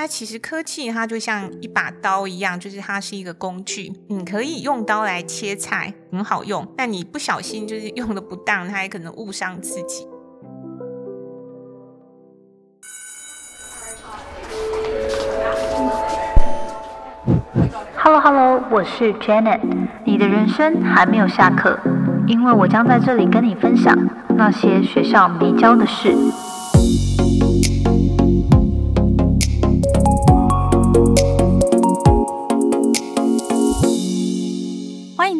[0.00, 6.64] 那其实科技它就像一把刀一样，就是它是一个工具，你可以用刀来切菜，很好用。
[6.76, 10.06] 但你不小心就是 用的不当，它也可能误伤自己。
[17.96, 19.60] Hello Hello，我是 Janet。
[20.04, 21.76] 你的人生还没有下课，
[22.28, 23.92] 因为我将在这里跟你分享
[24.36, 26.14] 那些学校没教的事。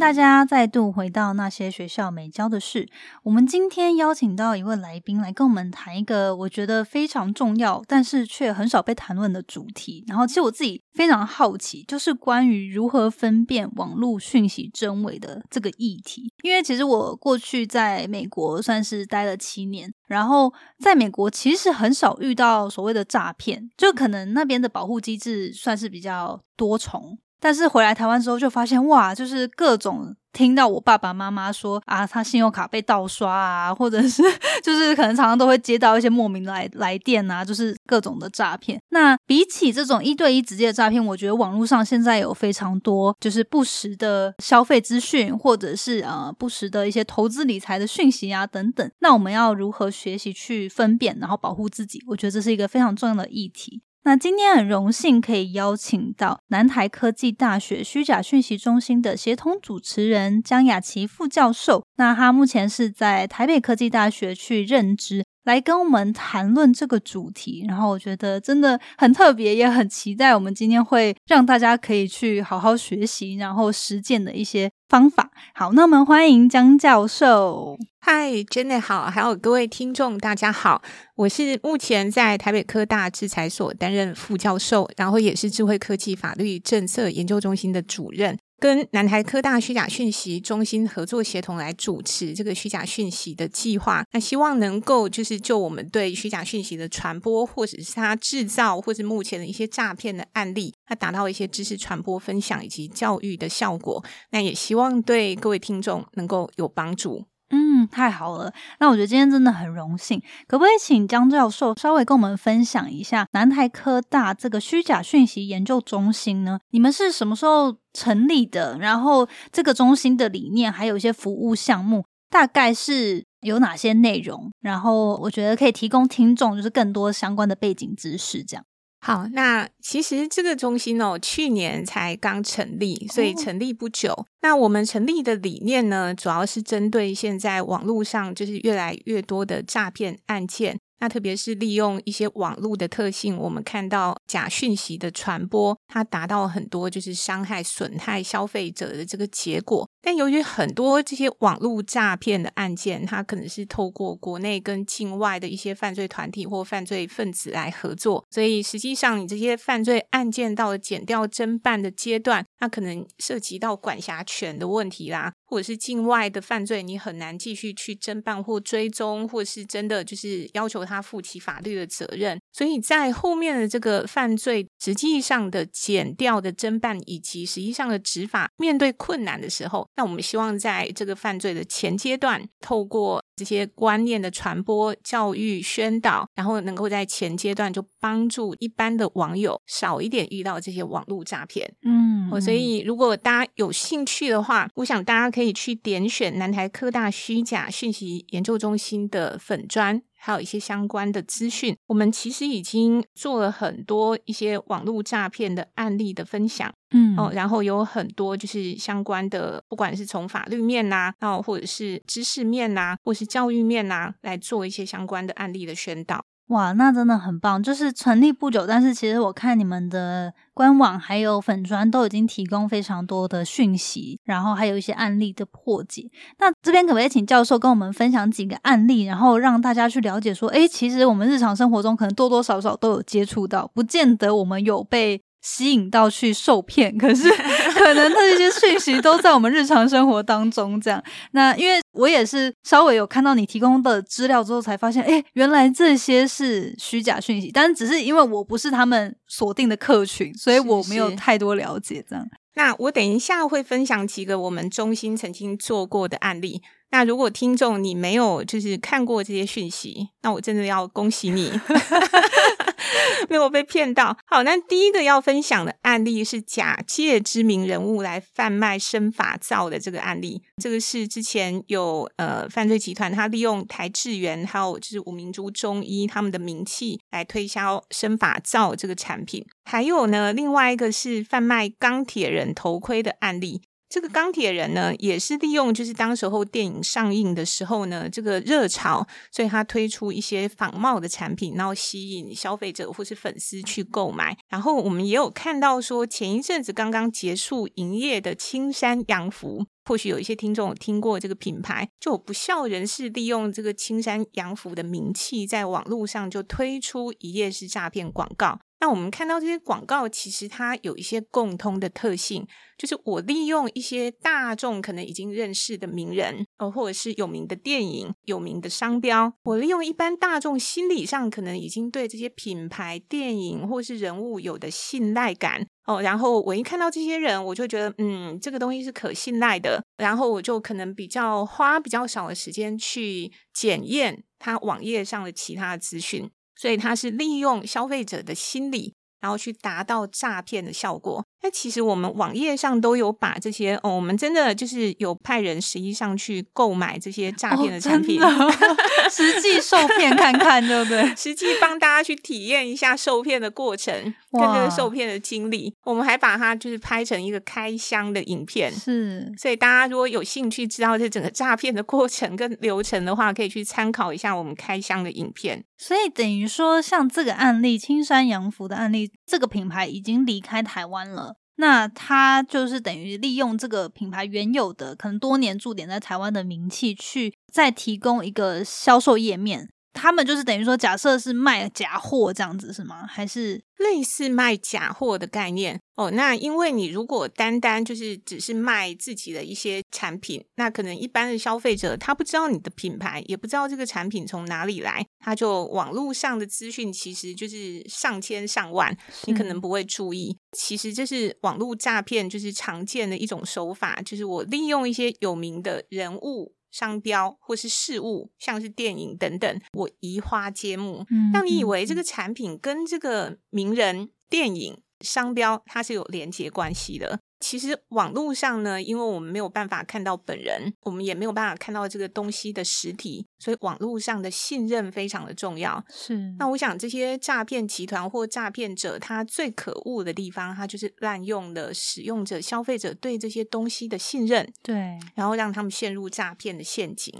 [0.08, 2.88] 大家再度回到那些学校没教的事。
[3.24, 10.02] 我们今天邀请到一位来宾来跟我们谈一个我觉得非常重要，但是却很少被谈论的主题。
[10.08, 16.32] 然后，其实我自己非常好奇，就是关于如何分辨网络讯息真伪的这个议题。
[16.42, 27.18] 因为其实我过去在美国算是待了七年，然后在美国其实很少遇到所谓的诈骗，就可能那边的保护机制算是比较多重。
[27.40, 34.22] 但是回来台湾之后，就发现哇，就是各种听到我爸爸妈妈说啊，他信用卡被盗刷啊，或者是
[34.62, 38.80] 就是可能常常都会接到一些莫名来来电啊，就是各种的诈骗。
[38.90, 48.88] 那比起这种一对一直接的诈骗，我觉得网络上现在有非常多就是不实的消费资讯，或者是呃不实的一些投资理财的讯息啊等等。
[49.00, 52.02] 那我们要如何学习去分辨，然后保护自己？
[52.06, 53.82] 我觉得这是一个非常重要的议题。
[54.04, 61.84] 那今天很荣幸可以邀请到南台科技大学虚假讯息中心的协同主持人江雅琪副教授。
[61.96, 67.64] 那他目前是在台北科技大学去任职，来跟我们谈论这个主题。
[67.66, 75.30] 然后我觉得真的很特别，也很期待我们今天会让大家可以去好好学习，然后实践的一些方法。
[75.54, 77.78] 好，那我们欢迎江教授。
[78.00, 80.82] 嗨，Jenny 好，还有各位听众，大家好，
[81.16, 88.38] 我是目前在台北科大制裁所担任副教授，然后也是智慧科技法律政策研究中心的主任。
[88.58, 104.04] 跟南台科大虚假讯息中心合作协同来主持这个虚假讯息的计划，那希望能够就是就我们对虚假讯息的传播，或者是它制造，或是目前的一些诈骗的案例，它达到一些知识传播分享以及教育的效果。
[104.30, 107.24] 那也希望对各位听众能够有帮助。
[107.50, 108.52] 嗯，太好了。
[108.78, 116.58] 那我觉得今天真的很荣幸，可不可以请江教授稍微跟我们分享一下南台科大这个虚假讯息研究中心呢？
[116.70, 118.78] 你们是什么时候成立的？
[118.78, 124.50] 然后这个中心的理念，还有一些服务项目，大概是有哪些内容？
[124.60, 128.64] 然后我觉得可以提供听众就是更多相关的背景知识，这样。
[129.08, 134.26] 好，那其实这个中心哦，去年才刚成立，所以成立不久。
[134.42, 140.78] 那我们成立的理念呢，主要是针对现在网络上就是越来越多的诈骗案件。
[141.00, 149.88] 那特别是利用一些网络的特性，我们看到假讯息的传播，它达到很多就是伤害、损害消费者的这个结果。
[150.00, 165.32] 但由于很多这些网络诈骗的案件，它可能是透过国内跟境外的一些犯罪团体或犯罪分子来合作，所以实际上你这些犯罪案件到了减调侦办的阶段，那可能涉及到管辖权的问题啦。
[165.50, 172.38] 或者是境外的犯罪，你很难继续去侦办或追踪，或是真的就是要求他负起法律的责任。
[172.52, 191.74] 所以在后面的这个犯罪实际上的减调的侦办以及实际上的执法面对困难的时候，那我们希望在这个犯罪的前阶段，透过这些观念的传播、教育宣导，然后能够在前阶段就帮助一般的网友少一点遇到这些网络诈骗。
[191.82, 200.00] 嗯，所以如果大家有兴趣的话，我想大家可以去点选南台科大虚假讯息研究中心的粉砖。
[200.20, 216.24] 还有一些相关的资讯，我们其实已经做了很多一些网络诈骗的案例的分享，嗯哦，然后有很多就是相关的，不管是从法律面呐，然或者是知识面呐，或是教育面呐，来做一些相关的案例的宣导。
[216.48, 217.62] 哇，那真的很棒！
[217.62, 226.08] 就是成立不久，但是其实我看你们的官网还有粉砖都已经提供非常多的讯息，然后还有一些案例的破解。
[226.38, 235.20] 那这边可不可以请教授跟我们分享几个案例，然后让大家去了解说，哎，其实我们日常生活中可能多多少少都有接触到，不见得我们有被。
[235.40, 240.80] 吸引到去受骗， 可是可能这些讯息都在我们日常生活当中。
[240.80, 241.02] 这样，
[241.32, 247.50] 那因为我也是稍微有看到你提供的资料之后，才发现，哎，原来这些是虚假讯息。
[247.52, 252.04] 但只是因为我不是他们锁定的客群，所以我没有太多了解。
[252.08, 256.62] 这样，那我等一下会分享几个我们中心曾经做过的案例。
[256.90, 261.52] 那如果听众你没有就是看过这些讯息，那我真的要恭喜你。
[263.28, 264.16] 没有被骗到。
[264.26, 270.42] 好，那第一个要分享的案例是假借知名人物来贩卖生法皂的这个案例。
[270.62, 279.44] 这个是之前有呃犯罪集团，他利用台智源还有就是五明珠中医他们的名气来推销生法皂这个产品。
[279.64, 283.62] 还有呢，另外一个是贩卖钢铁人头盔的案例。
[283.88, 294.36] 这个钢铁人呢，也是利用就是当时候电影上映的时候呢，这个热潮，所以他推出一些仿冒的产品，然后吸引消费者或是粉丝去购买。
[294.48, 308.60] 然后我们也有看到说，前一阵子刚刚结束营业的青山洋服，或许有一些听众有听过这个品牌，就有不孝人士利用这个青山洋服的名气，在网络上就推出一页式诈骗广告。
[308.80, 312.46] 那我们看到这些广告，其实它有一些共通的特性，
[312.76, 336.30] 就是我利用一些大众可能已经认识的名人，哦，或者是有名的电影、有名的商标，我利用一般大众心理上可能已经对这些品牌、电影或是人物有的信赖感，哦，然后我一看到这些人，我就觉得，嗯，这个东西是可信赖的，然后我就可能比较花比较少的时间去检验他网页上的其他的资讯。
[336.58, 341.24] 所以它是利用消费者的心理，然后去达到诈骗的效果。
[341.42, 348.20] 那其实我们网页上都有把这些哦，我们真的就是有派人实际上去购买这些诈骗的产品，
[349.10, 351.06] 实际受骗看看，对不对？
[351.14, 353.94] 实际帮大家去体验一下受骗的过程
[354.32, 355.72] 跟这个受骗的经历。
[355.84, 359.32] 我们还把它就是拍成一个开箱的影片，是。
[359.38, 365.64] 所以大家如果有兴趣知道这整个诈骗的过程跟流程的话，可以去参考一下我们开箱的影片。
[365.76, 371.36] 所以等于说，像这个案例，青山洋服的案例，这个品牌已经离开台湾了。
[371.56, 379.68] 那他就是等于利用这个品牌原有的可能多年驻点在台湾的名气，去再提供一个销售页面。
[379.98, 383.06] 他们就是等于说，假设是卖假货这样子是吗？
[383.06, 385.80] 还是类似卖假货的概念？
[385.96, 400.38] 哦，那因为你如果单单就是只是卖自己的一些产品，那可能一般的消费者他不知道你的品牌，也不知道这个产品从哪里来，他就网络上的资讯其实就是上千上万，你可能不会注意。
[400.52, 406.54] 其实这是网络诈骗就是常见的一种手法，就是我利用一些有名的人物。
[406.72, 412.04] 商标或是事物，像是电影等等，我移花接木，让你以为这个。
[412.08, 417.20] 产品跟这个名人、电影、商标它是有连接关系的。
[417.40, 425.84] 其实网络上呢，因为我们没有办法看到本人，我们也没有办法看到这个东西的实体，所以网络上的信任非常的重要。
[425.88, 437.14] 是，那我想这些诈骗集团或诈骗者，他最可恶的地方，他就是滥用了使用者、消费者对这些东西的信任，对，然后让他们陷入诈骗的陷阱。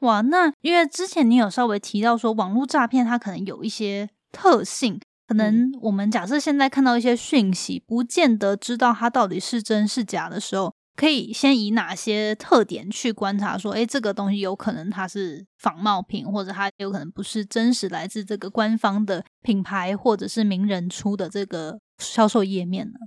[0.00, 5.00] 哇，那因为之前你有稍微提到说，网络诈骗它可能有一些特性。
[5.30, 22.98] 可能我们假设现在看到一些讯息，不见得知道它到底是真是假的时候，可以先以哪些特点去观察，说，诶，这个东西有可能它是仿冒品，或者它有可能不是真实来自这个官方的品牌或者是名人出的这个销售页面呢？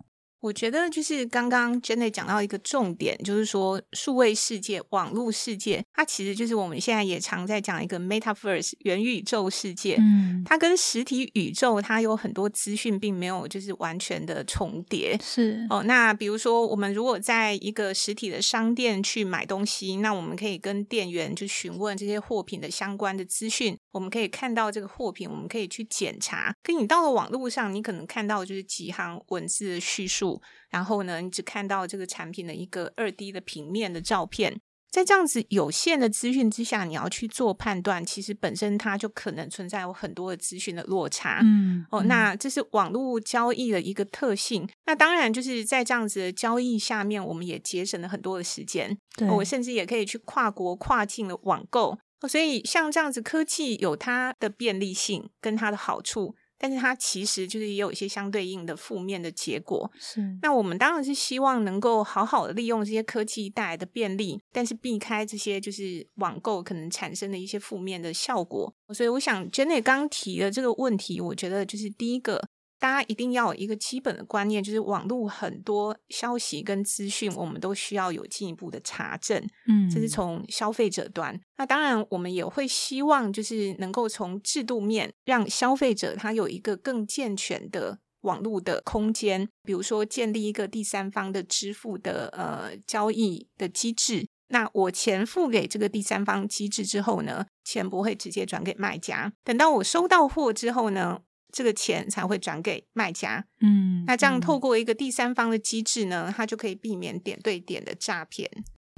[0.44, 9.95] 我觉得就是刚刚 Jenny 讲到一个重点，就是说数位世界、网络世界，它其实就是我们现在也常在讲一个 Metaverse 元宇宙世界。
[10.00, 15.18] 嗯，它跟实体宇宙它有很多资讯，并没有就是完全的重叠。
[15.24, 26.54] 是哦，那比如说我们如果在一个实体的商店去买东西，那我们可以跟店员就询问这些货品的相关的资讯，我们可以看到这个货品，我们可以去检查。
[26.64, 30.42] 可你到了网络上，你可能看到就是几行文字的叙述。
[30.70, 34.60] 然后呢，你只看到这个产品的一个二 D 的平面的照片，
[34.90, 41.42] 在这样子有限的资讯之下，你要去做判断，其实本身它就可能存在有很多的资讯的落差。
[41.44, 44.68] 嗯，哦，那这是网络交易的一个特性。
[44.88, 48.98] 那当然就是在这样子的交易下面，我们也节省了很多的时间。
[49.30, 51.96] 我甚至也可以去跨国跨境的网购。
[52.27, 56.36] 所以像这样子，科技有它的便利性跟它的好处。
[56.56, 59.92] 但是它其实就是也有一些相对应的负面的结果。
[60.00, 68.74] 是，那我们当然是希望能够好好的利用这些科技带来的便利，但是避开这些就是网购可能产生的一些负面的效果。
[68.94, 72.42] 所以我想 Jenny 刚提的这个问题，我觉得就是第一个。
[72.84, 79.42] 大家一定要有一个基本的观念，就是网络很多消息跟资讯，我们都需要有进一步的查证。
[79.70, 81.40] 嗯，这是从消费者端。
[81.58, 89.48] 那当然，我们也会希望，就是能够从制度面，让消费者他有一个更健全的网络的空间。
[89.63, 94.28] 比如说，建立一个第三方的支付的呃交易的机制。
[94.50, 99.32] 那我钱付给这个第三方机制之后呢，钱不会直接转给卖家。
[99.46, 101.22] 等到我收到货之后呢？
[101.53, 103.45] 这个钱才会转给卖家。
[103.62, 108.50] 嗯，那这样透嗯过一个第三方的机制呢，它就可以避免点对点的诈骗。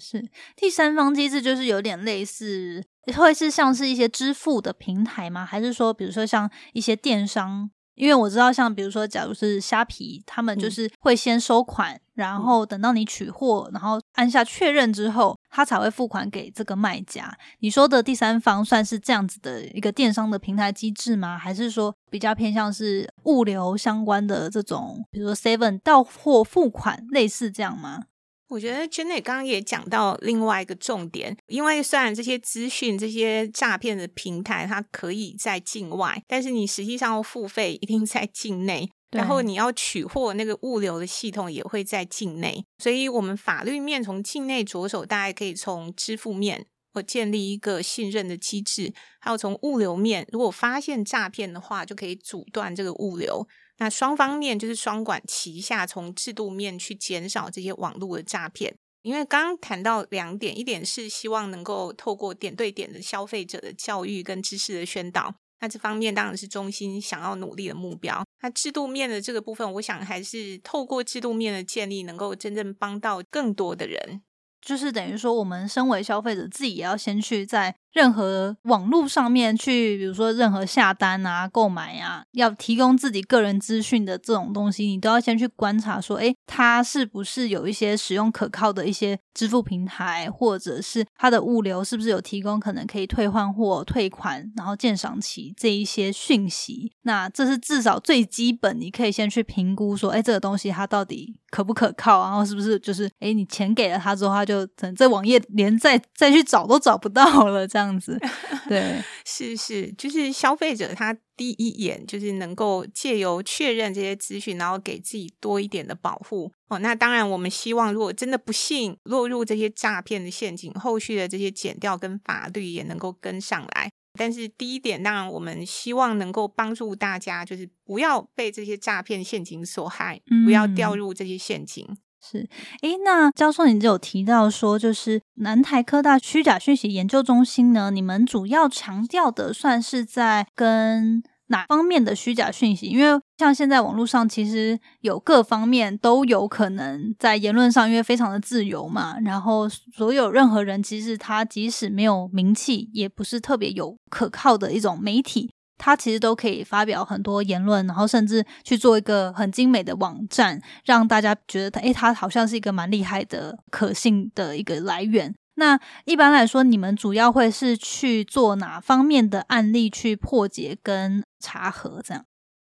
[0.02, 2.84] 是第三方机制，就是有点类似，
[3.16, 5.46] 会是像是一些支付的平台吗？
[5.46, 7.70] 还是说，比如说像一些电商？
[7.96, 17.38] 因为我知道，像比如说，假如是虾皮，他们就嗯是会先收款，然后等到你取货，然后按下确认之后，他才会付款给这个卖家。
[17.60, 21.38] 你说的第三方算是这样子的一个电商的平台机制吗？
[21.38, 28.04] 还是说比较偏向是物流相关的这种，比如说 Seven 到货付款类似这样吗？
[28.48, 46.68] 我觉得 Jenny 刚刚也讲到另外一个重点，因为虽然这些资讯、这些诈骗的平台它可以在境外，但是你实际上要付费一定在境内，对然后你要取货那个物流的系统也会在境内，所以我们法律面从境内着手，大概可以从支付面。
[46.94, 53.46] 或建立一个信任的机制，还有从物流面，如果发现诈骗的话，就可以阻断这个物流。
[53.80, 58.78] 那双方面就是双管齐下，从制度面去减少这些网络的诈骗。
[59.02, 68.24] 因为刚刚谈到两点，一点是希望能够透过点对点的消费者的教育跟知识的宣导，那这方面当然是中心想要努力的目标。
[68.44, 74.22] 那制度面的这个部分，我想还是透过制度面的建立，能够真正帮到更多的人。
[74.62, 96.92] 就是等于说，我们身为消费者，自己也要先去在任何网络上面去，比如说任何下单啊、购买啊，要提供自己个人资讯的这种东西，你都要先去观察说，诶，它是不是有一些使用可靠的一些支付平台，或者是它的物流是不是有提供可能可以退换货、退款，然后鉴赏期这一些讯息。
[97.04, 108.20] 那这是至少最基本，你可以先去评估说，诶，这个东西它到底可不可靠，然后是不是就是，诶，你钱给了他之后，他就可能这网页连再再去找都找不到了，这样子。
[108.70, 116.80] 对，是是，就是消费者他第一眼就是能够借由确认这些资讯，然后给自己多一点的保护哦。
[116.80, 123.90] 那当然，我们希望如果真的不幸落入这些诈骗的陷阱，后续的这些减掉跟法律也能够跟上来。
[124.18, 131.86] 但是第一点，当然我们希望能够帮助大家，就是不要被这些诈骗陷阱所害，不要掉嗯入这些陷阱。
[132.28, 132.40] 是，
[132.82, 142.88] 诶，那教授，你就有提到说，就是南台科大虚假讯息研究中心呢，你们主要强调的算是在跟哪方面的虚假讯息？
[142.88, 155.52] 因为像现在网络上其实有各方面都有可能在言论上，因为非常的自由嘛，然后所有任何人其实他即使没有名气，也不是特别有可靠的一种媒体。
[155.78, 165.34] 他其实都可以发表很多言论，然后甚至去做一个很精美的网站，让大家觉得他，诶，他好像是一个蛮厉害的、可信的一个来源。
[165.58, 172.02] 那一般来说，你们主要会是去做哪方面的案例去破解跟查核？
[172.04, 172.26] 这样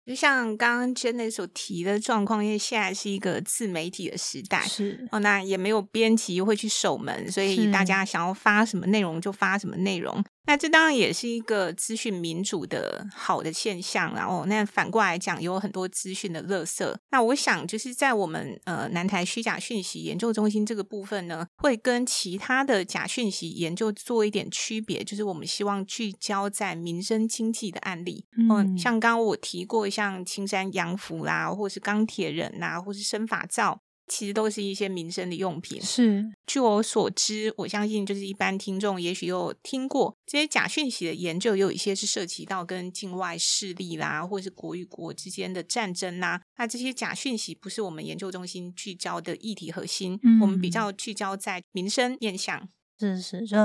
[0.04, 10.20] 就像刚刚 Jenny 所提的状况，因为现在是一个自媒体的时代，是哦，那也没有编辑会去守门，所以大家想要发什么内容就发什么内容。
[10.44, 16.94] 那这当然也是一个资讯民主的好的现象，然后那反过来讲，有很多资讯的垃圾。
[17.10, 28.24] 那我想就是在我们呃南台虚假讯息研究中心这个部分呢，会跟其他的假讯息研究做一点区别，就是我们希望聚焦在民生经济的案例。
[28.50, 33.80] 哦嗯像刚刚我提过，像青山洋服啦，或是钢铁人啦，或是生发皂。
[34.08, 35.80] 其实都是一些民生的用品。
[35.80, 46.40] 是据我所知，我相信就是一般听众也许有听过这些假讯息的研究，有一些是涉及到跟境外势力啦，或者是国与国之间的战争啦。
[46.58, 52.68] 那这些假讯息不是我们研究中心聚焦的议题核心，我们比嗯较聚焦在民生面向。
[52.98, 53.56] 是是，就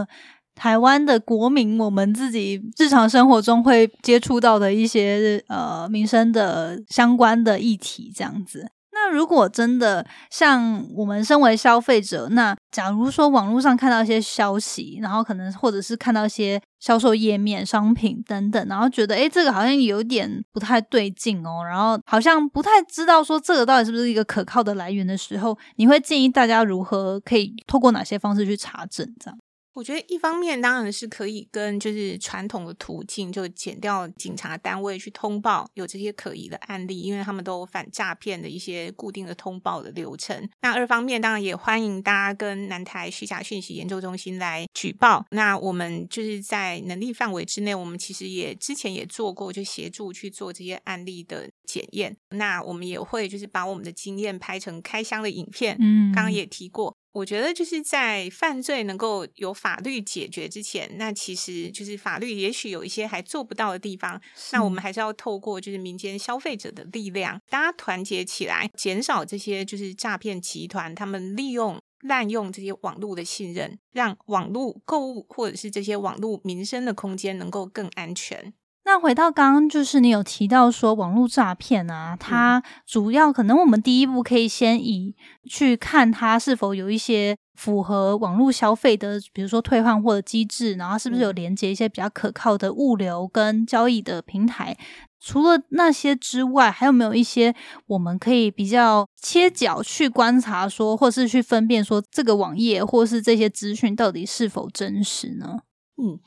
[0.56, 8.72] 台湾的国民，我们自己日常生活中会接触到的一些呃民生的相关的议题，这样子。
[9.08, 29.08] 那如果真的像我们身为消费者，那假如说网络上看到一些消息，然后可能或者是看到一些销售页面、商品等等，然后觉得诶这个好像有点不太对劲哦，然后好像不太知道说这个到底是不是一个可靠的来源的时候，你会建议大家如何可以透过哪些方式去查证？
[29.24, 29.40] 这样
[29.78, 40.50] 我觉得一方面当然是可以跟就是传统的途径，就减掉警察单位去通报有这些可疑的案例，因为他们都有反诈骗的一些固定的通报的流程。
[40.64, 45.24] 那二方面当然也欢迎大家跟南台虚假讯息研究中心来举报。
[45.30, 52.18] 那我们就是在能力范围之内，我们其实也之前也做过，就协助去做这些案例的检验。
[52.32, 64.22] 那我们也会就是把我们的经验拍成开箱的影片，嗯刚刚也提过，我觉得就是在犯罪能够有法律解决之前，那其实就是法律也许有一些还做不到的地方，
[64.52, 78.54] 那我们还是要透过就是民间消费者的力量，大家团结起来，减少这些就是诈骗集团他们利用滥用这些网络的信任，让网络购物或者是这些网络民生的空间能够更安全。
[78.88, 85.14] 那回到刚刚，就是你有提到说网络诈骗啊，它主要可能我们第一步可以先以
[85.44, 94.78] 去看它是否有一些符合网络消费的，比如说退换货的机制，然后是不是有连接一些比较可靠的物流跟交易的平台。
[95.20, 97.54] 除了那些之外，还有没有一些
[97.88, 105.58] 我们可以比较切角去观察说，或是去分辨说这个网页或是这些资讯到底是否真实呢？
[105.98, 106.20] 嗯。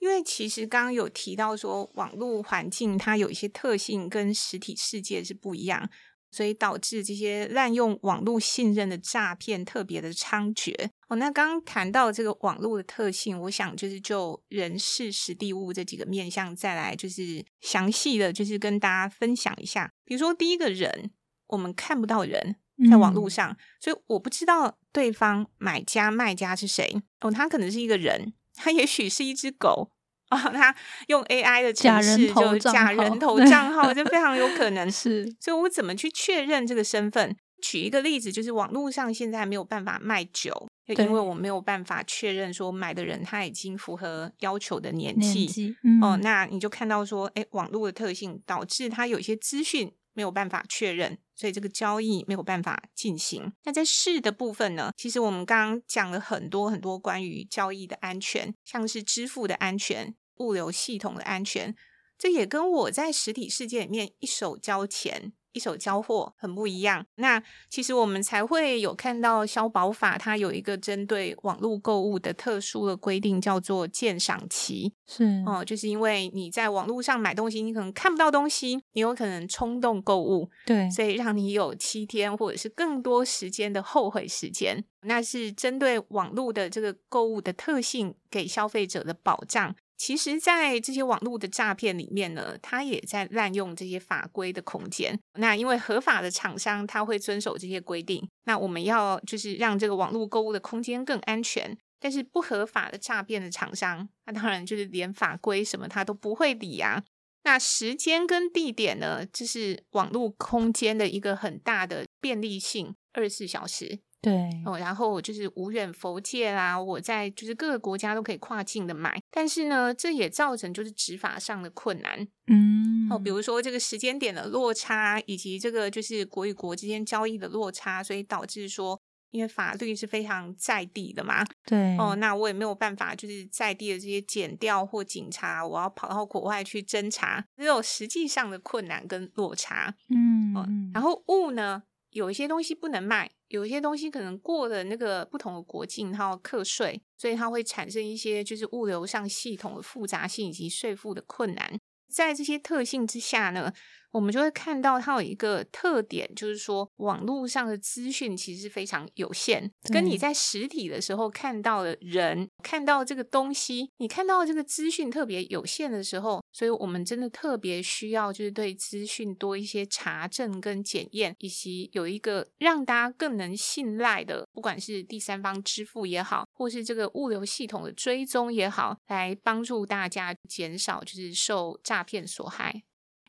[0.00, 5.88] 因为其实刚刚有提到说，网络环境它有一些特性跟实体世界是不一样，
[6.30, 10.74] 所以导致这些滥用网络信任的诈骗特别的猖獗。
[11.08, 19.90] 哦，那刚刚谈到这个网络的特性，我想就是就人事、实地物这几个面向再来就是详细的就是跟大家分享一下。
[20.04, 21.10] 比如说第一个人，
[21.46, 22.56] 我们看不到人
[22.90, 27.00] 在网络上，所以我不知道对方买家卖家是谁。
[27.20, 29.90] 哦，他可能是一个人，他也许是一只狗。
[30.30, 30.74] 啊，他
[31.08, 35.24] 用 AI 的假人就假人头账号，这非常有可 能是。
[35.38, 37.36] 所以我怎么去确认这个身份？
[37.62, 45.74] 举一个例子，就是网络上现在没有办法卖酒，因为我没有办法确认说买的人他已经符合要求的年纪。
[46.02, 53.52] 哦，那你就看到说，哎，网络的特性导致他有一些资讯没有办法确认，所以这个交易没有办法进行。
[53.64, 54.92] 那在市的部分呢？
[54.96, 60.14] 其实我们刚刚讲了很多很多关于交易的安全，像是支付的安全。
[60.38, 61.76] 物流系统的安全，
[62.18, 67.04] 这也跟我在实体世界里面一手交钱、一手交货很不一样。
[67.14, 74.92] 那其实我们才会有看到消保法，它有一个针对网络购物的特殊的规定，叫做鉴赏期。
[75.06, 84.84] 是哦，就是因为你在网络上买东西，你可能看不到东西，你有可能冲动购物，对，所以让你有七天或者是更多时间的后悔时间。
[85.06, 89.76] 那是针对网络的这个购物的特性，给消费者的保障。
[90.06, 95.18] 其实，在这些网络的诈骗里面呢，他也在滥用这些法规的空间。
[95.38, 101.74] 那因为合法的厂商他会遵守这些规定，那我们要就是让这个网络购物的空间更安全。
[101.98, 107.02] 但是不合法的诈骗的厂商，那当然就是连法规什么他都不会理啊。
[107.44, 114.00] 那时间跟地点呢，这是网络空间的一个很大的便利性，二十四小时。
[114.24, 122.26] 对哦，然后就是无远佛界啦，我在就是各个国家都可以跨境的买，但是呢，这也造成就是执法上的困难。
[122.46, 128.98] 嗯，哦，比如说这个时间点的落差，以及这个就是国与国之间交易的落差，所以导致说，
[129.30, 139.94] 因为法律是非常在地的嘛，对哦，那我也没有办法就是在地的这些检调或警察，我要跑到国外去侦查，只有实际上的困难跟落差。
[140.08, 141.82] 嗯，然后物呢？
[142.14, 151.78] 有一些东西不能卖，有些东西可能过了那个不同的国境，它要课税，所以它会产生一些就是物流上系统的复杂性以及税负的困难。
[152.12, 153.72] 在这些特性之下呢？
[154.14, 182.84] 我们就会看到它有一个特点，就是说网络上的资讯其实非常有限，跟你在实体的时候看到的人、看到这个东西，你看到这个资讯特别有限的时候，所以我们真的特别需要就是对资讯多一些查证跟检验，以及有一个让大家更能信赖的，不管是第三方支付也好，或是这个物流系统的追踪也好，来帮助大家减少就是受诈骗所害。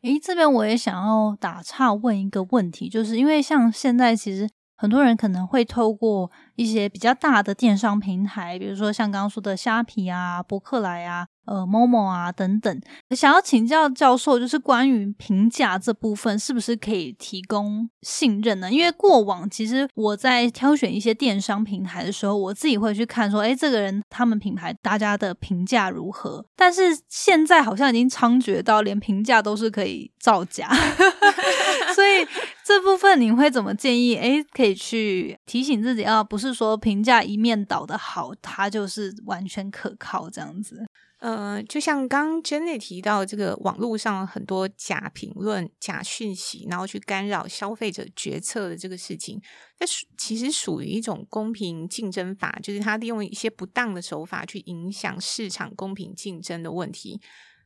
[0.05, 11.27] 诶，这边我也想要打岔问一个问题，就是因为像现在其实很多人可能会透过一些比较大的电商平台，比如说像刚刚说的虾皮啊、博客来啊。
[11.45, 18.71] 呃，某某啊，等等，想要请教教授，就是关于评价这部分，是不是可以提供信任呢？
[18.71, 26.43] 因为过往其实我在挑选一些电商平台的时候，我自己会去看说，哎，这个人他们品牌大家的评价如何？
[26.55, 30.67] 但是现在好像已经猖獗到连评价都是可以造假，
[31.95, 32.27] 所以
[32.65, 34.15] 这部分你会怎么建议？
[34.15, 40.85] 哎，可以去提醒自己，啊，不是说评价一面倒的好，它就是完全可靠这样子。
[41.19, 49.41] 呃，就像刚 Jenny 提到，这个网络上很多假评论、假讯息，然后去干扰消费者决策的这个事情，
[49.79, 57.19] 这属其实属于一种公平竞争法，就是他利用一些不当的手法去影响市场公平竞争的问题。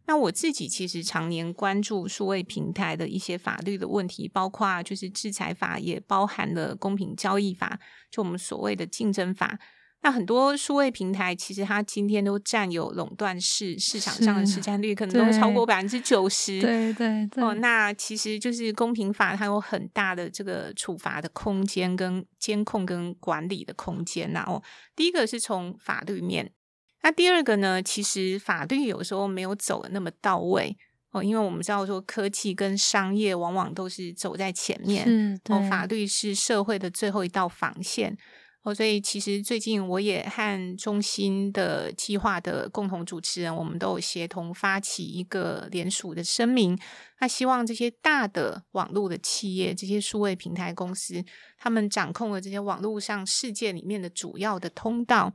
[0.10, 9.60] 那我自己其实常年关注数位平台的一些法律的问题，包括就是制裁法，也包含了公平交易法，就我们所谓的竞争法。
[10.02, 16.60] 那很多数位平台其实它今天都占有垄断市市场上的市占率，可能都超过百分之九十。
[16.60, 17.44] 对对对。
[17.44, 24.32] 哦，那其实就是公平法，它有很大的这个处罚的空间、跟监控跟管理的空间。
[24.32, 24.64] 然后，
[24.96, 26.52] 第一个是从法律面。
[27.02, 27.82] 那第二个呢？
[27.82, 30.76] 其实法律有时候没有走的那么到位
[31.12, 38.16] 哦，因为我们知道说科技跟商业往往都是走在前面，哦，法律是社会的最后一道防线
[38.64, 46.78] 哦，所以其实最近我也和中心的计划的共同主持人，我们都有协同发起一个联署的声明，
[47.22, 51.24] 那希望这些大的网络的企业，这些数位平台公司，
[51.58, 55.34] 他们掌控了这些网络上世界里面的主要的通道。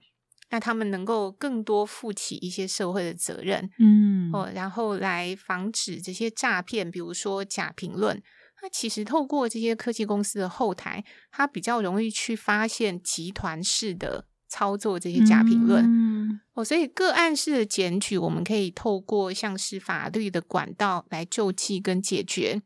[0.50, 8.22] 那他们能够更多负起一些社会的责任，嗯，哦，然后来防止这些诈骗，比如说假评论。
[8.62, 16.40] 那其实透过这些科技公司的后台，它比较容易去发现集团式的操作这些假评论。
[16.54, 22.62] 哦，所以个案式的检举，我们可以透过像是法律的管道来救济跟解决。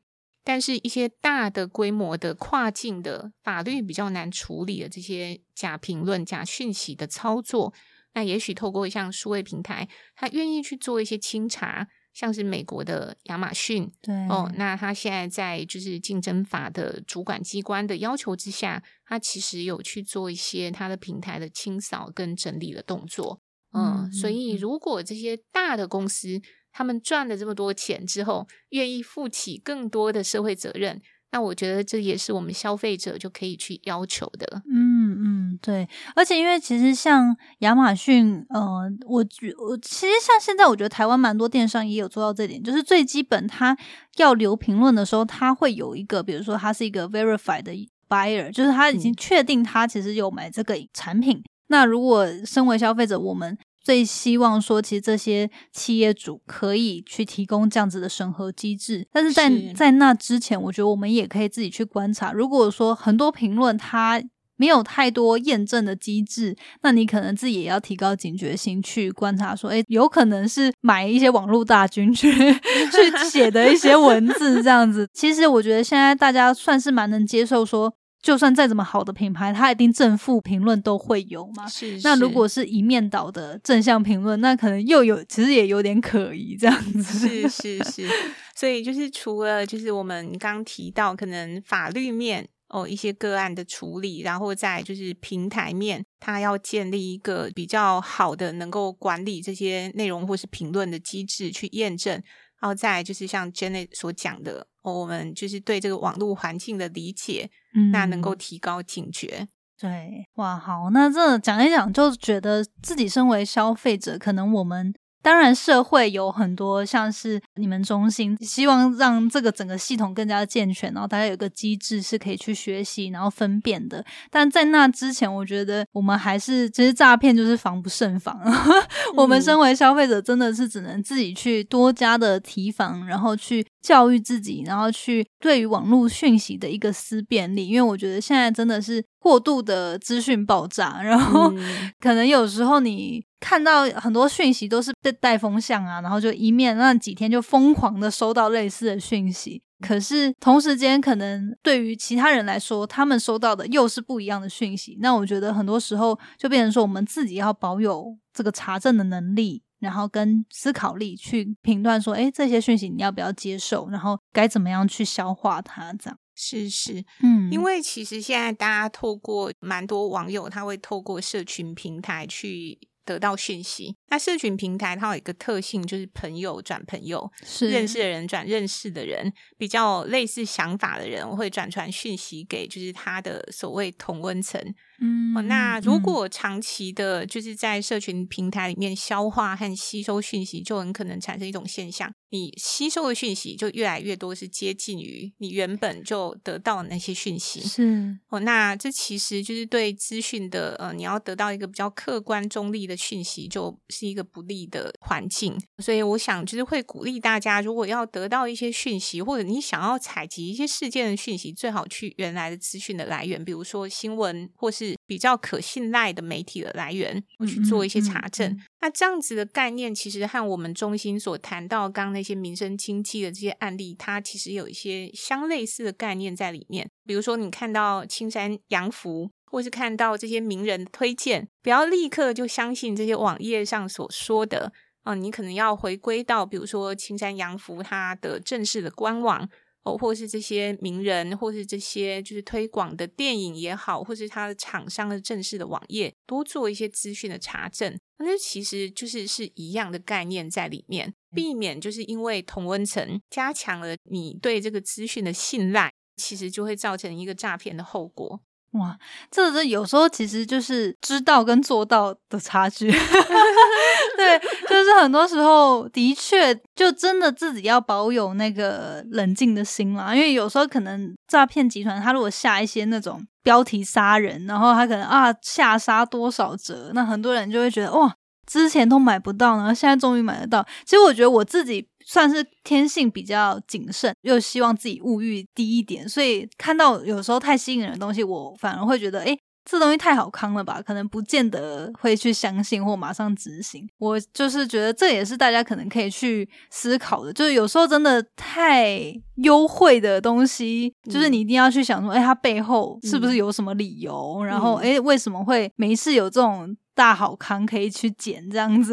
[0.49, 7.75] 但是，一些大的规模的跨境的法律比较难处理的这些假评论、假讯息的操作，
[8.15, 14.15] 那也许透过像数位平台，他愿意去做一些清查，像是美国的亚马逊，对。
[14.29, 23.43] 哦，那他现在在就是竞争法的主管机关的要求之下，他其实有去做一些他的平台的清扫跟整理的动作，
[23.75, 26.41] 嗯，所以如果这些大的公司，
[26.79, 34.63] 他们赚了这么多钱之后，愿意负起更多的社会责任，那我觉得这也是我们消费者就可以去要求的。
[34.73, 35.89] 嗯嗯，对。
[36.15, 43.77] 而且因为其实像亚马逊，呃，我觉我其实像现在，我觉得台湾蛮多电商也有做到这点，就是最基本，他
[44.19, 47.73] 要留评论的时候，他会有一个，比如说他是一个 verified 的
[48.09, 51.43] buyer，就是他已经确定他其实有买这个产品。
[51.71, 53.59] 那如果身为消费者，我们
[53.89, 62.31] 最希望说，其实这些企业主可以去提供这样子的审核机制，但是在在那之前，我觉得我们也可以自己去观察。
[62.31, 64.23] 如果说很多评论它
[64.59, 72.31] 没有太多验证的机制，那你可能自己也要提高警觉心去观察，说，诶，有可能是买一些网络大军去
[72.93, 75.09] 去写的一些文字这样子。
[75.15, 77.95] 其实我觉得现在大家算是蛮能接受说。
[78.21, 81.69] 就算再怎么好的品牌，它一定正负评论都会有嘛？
[81.69, 82.01] 是。
[82.03, 87.29] 那如果是一面倒的正向评论，那可能又有，其实也有点可疑这样子。
[87.29, 88.09] 是是是。
[88.57, 102.21] 所以就是除了就是我们刚提到可能法律面哦一些个案的处理，然后在就是平台面，它要建立一个比较好的能够管理这些内容或是评论的机制去验证。
[102.61, 107.51] 然后再就是像 Jenny 所讲的，我们就是对这个网络环境的理解，
[107.93, 109.49] 那能够提高警觉。
[109.79, 114.95] 对，哇，好，那这讲一讲，就觉得自己身为消费者，可能我们。
[115.21, 124.05] 当然，社会有很多像是你们中心希望让这个整个系统更加健全，然后大家有个机制是可以去学习，然后分辨的。
[124.31, 128.39] 但在那之前，我觉得我们还是其实诈骗就是防不胜防。
[129.17, 137.69] 我们身为消费者，真的是只能自己去多加的提防，然后去教育自己，然后去对于网络讯息的一个思辨力。
[137.69, 141.53] 因为我觉得现在真的是过度的资讯爆炸，然后
[142.01, 143.25] 可能有时候你。
[143.41, 154.99] 看到很多讯息都是被带风向啊，然后就一面那几天就疯狂的收到类似的讯息，可是同时间可能对于其他人来说，他们收到的又是不一样的讯息。
[155.01, 172.79] 那我觉得很多时候就变成说，我们自己要保有这个查证的能力，然后跟思考力去评断说，哎，这些讯息你要不要接受，然后该怎么样去消化它，这样是是，嗯，因为其实现在大家透过蛮多网友，他会透过社群平台去。
[173.09, 184.63] 得到讯息，那社群平台它有一个特性，就是朋友转朋友，是认识的人转认识的人，比较类似想法的人会转传讯息给，就是他的所谓同温层。
[185.01, 197.61] 嗯，那如果长期的，就是在社群平台里面消化和吸收讯息，就很可能产生一种现象：你吸收的讯息就越来越多，是接近于你原本就得到的那些讯息。
[197.61, 205.57] 是哦，那这其实就是对资讯的呃，你要得到一个比较客观中立的讯息，就是一个不利的环境。
[205.79, 214.88] 所以我想，就是会鼓励大家，如果要得到一些讯息，或者你想要采集一些事件的讯息，最好去原来的资讯的来源，比如说新闻或是。
[214.89, 218.59] 是比较可信赖的媒体的来源，我去做一些查证。
[218.81, 226.89] 那这样子的概念，其实和我们中心所谈到刚刚那些民生经济的这些案例，它其实有一些相类似的概念在里面。
[227.05, 234.73] 比如说，你看到青山洋服，或是看到这些名人推荐，不要立刻就相信这些网页上所说的。
[235.05, 239.49] 哦，你可能要回归到，比如说青山洋服它的正式的官网
[239.89, 247.99] 哦，或是这些名人，或是这些就是推广的电影也好，或是它的厂商的正式的网页，多做一些资讯的查证。
[248.19, 258.41] 那其实就是是一样的概念在里面，避免就是因为同温层加强了你对这个资讯的信赖，其实就会造成一个诈骗的后果。
[258.73, 258.97] 哇，
[259.31, 262.91] 这这有时候其实就是知道跟做到的差距。
[264.17, 278.15] 对，就是很多时候的确就真的自己要保有那个冷静的心啦，因为有时候可能诈骗集团他如果下一些那种标题杀人，然后他可能啊下杀多少折，那很多人就会觉得哇，
[278.47, 280.67] 之前都买不到呢，现在终于买得到。
[280.85, 281.89] 其实我觉得我自己。
[282.11, 289.37] 算是天性比较谨慎，又希望自己物欲低一点，所以看到有时候太吸引人的东西，我反而会觉得，哎，
[289.71, 290.81] 这东西太好康了吧？
[290.81, 293.87] 可能不见得会去相信或马上执行。
[293.99, 304.43] 我就是觉得这也是大家可能可以去思考的，就是有时候真的太优惠的东西，就是你一定要去想说，哎，它背后是不是有什么理由？
[304.43, 306.75] 然后，哎，为什么会没事有这种？
[306.99, 308.93] 大好康可以去捡这样子，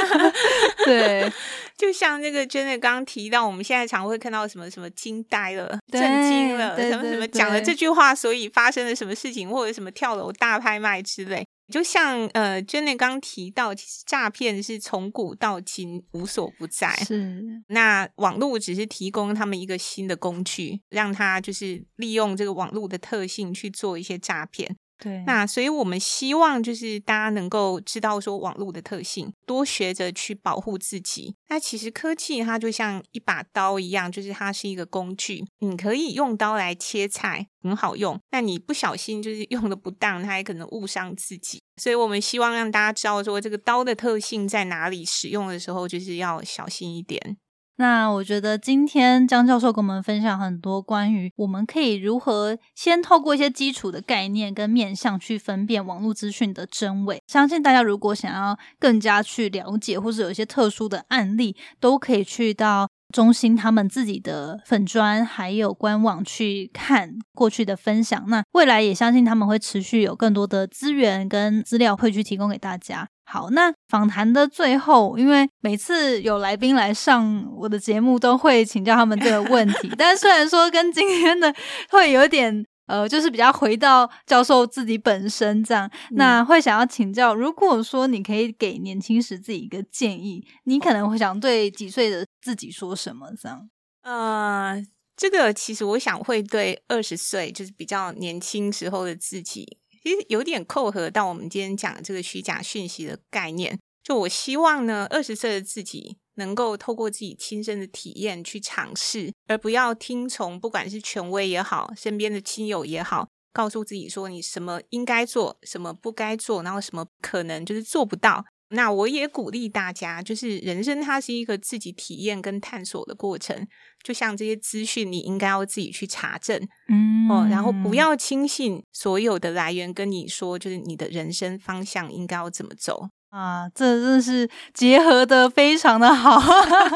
[0.86, 1.30] 对，
[1.76, 11.46] 就像那个 Jenny 刚刚提到，我们现在常会看到什么什么惊呆了、震惊了，什么什么讲了这句话，所以发生了什么事情，或者什么跳楼大拍卖之类。
[11.70, 17.62] 就像呃，Jenny 刚提到，其实诈骗是从古到今无所不在，是。
[17.68, 24.74] 那网络只是提供他们一个新的工具，让他就是利用这个网络的特性去做一些诈骗。
[25.00, 31.34] 对，那所以我们希望就是大家能够知道说网络的特性，多学着去保护自己。
[31.48, 38.20] 那其实科技它就像一把刀一样，就是它是一个工具，你可以用刀来切菜，很好用。
[38.30, 41.62] 那你不小心就是用的不当，它还可能误伤自己。
[41.78, 47.38] 所以我们希望让大家知道说这个刀的特性在哪里，使用的时候就是要小心一点。
[47.80, 57.22] 那我觉得今天江教授跟我们分享很多关于我们可以如何先透过一些基础的概念跟面向去分辨网络资讯的真伪。
[57.26, 68.22] 相信大家如果想要更加去了解，或是有一些特殊的案例，都可以去到中心他们自己的粉砖还有官网去看过去的分享。
[68.28, 73.08] 那未来也相信他们会持续有更多的资源跟资料会去提供给大家。
[73.32, 79.88] 好，那访谈的最后，因为每次有来宾来上我的节目，都会请教他们这个问题。
[79.96, 81.54] 但虽然说跟今天的
[81.90, 93.28] 会有点呃，就是比较回到教授自己本身这样，那会想要请教，如果说你可以给年轻时自己一个建议，你可能会想对几岁的自己说什么？
[93.40, 93.70] 这样？
[94.02, 94.84] 呃，
[95.16, 99.78] 这个其实我想会对二十岁，就是比较年轻时候的自己。
[100.02, 103.78] 其实有点扣合到我们今天讲这个虚假讯息的概念。
[104.02, 118.44] 就我希望呢，二十岁的自己能够透过自己亲身的体验去尝试，而不要听从不管是权威也好，身边的亲友也好，告诉自己说你什么应该做，什么不该做，然后什么可能就是做不到。
[118.70, 123.66] 那我也鼓励大家，就是人生它是一个自己体验跟探索的过程。
[124.02, 133.68] 就像这些资讯，你应该要自己去查证，嗯，哦，然后不要轻信所有的来源跟你说，就是你的人生方向应该要怎么走啊。
[133.74, 136.40] 这真的是结合的非常的好，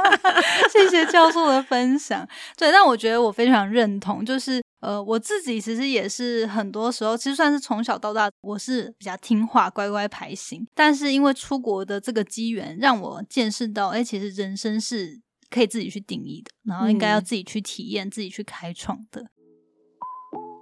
[0.72, 2.26] 谢谢教授的分享。
[2.56, 4.62] 对，但我觉得我非常认同，就是。
[4.84, 10.66] 呃，我自己其实也是很多时候，其实算是从小到大，我是比较听话、乖乖排行。
[10.74, 19.24] 但是因为出国的这个机缘，让我见识到，哎，其实人生是可以自己去定义的，然后应该要自己去体验、自己去开创的。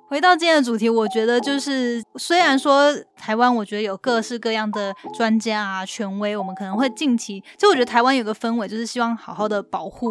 [0.09, 10.11] 回到今天的主题，我觉得就是虽然说台湾，我觉得有各式各样的专家啊、权威，我们可能会近期，就我觉得台湾有个氛围，就是希望好好的保护。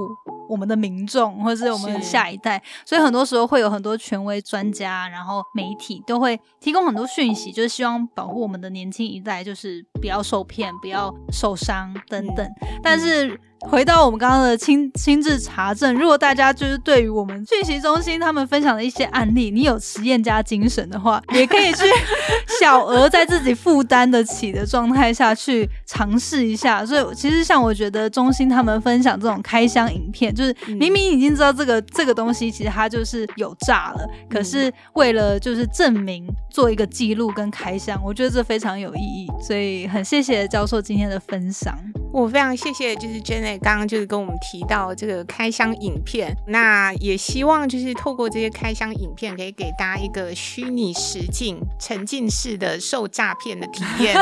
[0.50, 12.45] 我们的民众或者是我们下一代，所以很多时候会有很多权威专家，然后媒体都会提供很多讯息，就是希望保护我们的年轻一代，就是不要受骗、不要受伤等等。
[12.84, 21.86] 但是回到我们刚刚的亲亲自查证，如果大家就是对于我们讯息中心他们分享的一些案例，你有实验家精神的话，也可以去
[22.60, 26.85] 小额而在自己负担得起的状态下去尝试一下。
[26.85, 39.27] 所以其实像我觉得中心他们分享这种开箱影片，就是明明已经知道这个这个东西其实它就是有炸了，可是为了就是证明做一个记录跟开箱，我觉得这非常有意义。
[39.41, 41.77] 所以很谢谢教授今天的分享。
[42.13, 54.13] 我非常谢谢，就是 Jenny 刚刚就是跟我们提到这个开箱影片，那也希望就是透过这些开箱影片，可以给大家一个虚拟实境沉浸式的受诈骗的体验，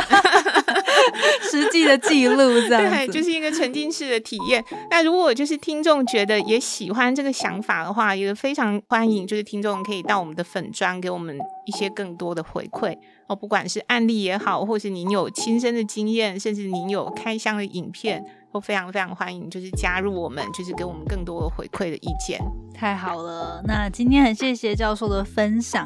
[1.50, 2.38] 实际的记录
[2.70, 4.64] 这样对，就是一个沉浸式的体验。
[4.92, 12.96] 那如果就是听众觉得也喜欢这个想法的话，也非常欢迎，就是听众可以到我们的粉砖给我们一些更多的回馈。
[13.30, 18.26] 哦，不管是案例也好，或是您有亲身的经验，甚至您有开箱的影片。
[18.52, 22.40] 都非常非常欢迎，就是加入我们，就是给我们更多的回馈的意见。
[22.74, 25.86] 太好了，那今天很谢谢教授的分享。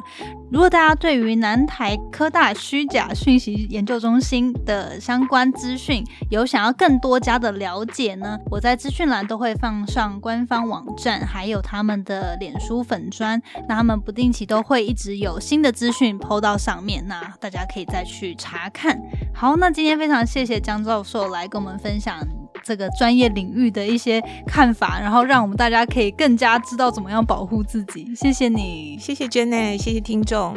[0.52, 13.42] 如果大家对于南台科大虚假讯息研究中心的相关资讯有想要更多加的了解呢，我在资讯栏都会放上官方网站，还有他们的脸书粉砖。
[13.68, 19.00] 那他们不定期都会一直有新的资讯抛到上面，那大家可以再去查看。
[19.34, 22.16] 好，那今天非常谢谢江教授来跟我们分享。
[22.64, 28.12] 这个专业领域的一些看法，然后让我们大家可以更加知道怎么样保护自己。
[28.16, 30.56] 谢谢你，谢谢 Jenny，谢谢听众。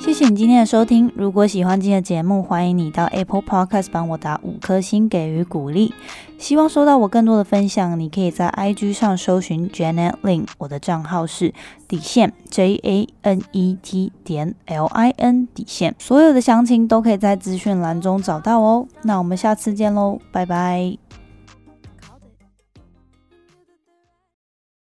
[0.00, 1.10] 谢谢你今天的收听。
[1.16, 5.94] 如果喜欢今天的节目，欢迎你到 Apple Podcast 帮我打五颗星给予鼓励。
[6.38, 11.54] 希望收到我更多的分享，你可以在 IG 上搜寻 Janet Lin，我的账号是
[11.88, 15.94] 底线 J A N E T 点 L I N 底线。
[15.98, 18.86] 所有的详情都可以在资讯栏中找到哦。
[19.02, 21.03] 那我们下次见喽，拜拜。